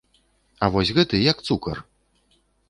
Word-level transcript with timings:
А 0.63 0.69
вось 0.75 0.91
гэты, 0.99 1.15
як 1.31 1.45
цукар! 1.49 1.77